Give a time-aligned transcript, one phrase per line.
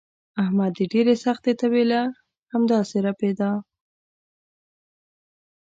[0.43, 2.01] احمد د ډېرې سختې تبې نه
[2.53, 3.51] همداسې ړپېدا.